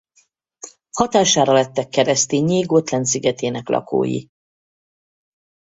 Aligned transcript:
Hatására 0.91 1.53
lettek 1.53 1.89
kereszténnyé 1.89 2.59
Gotland 2.59 3.05
szigetének 3.05 3.67
lakói. 3.69 4.25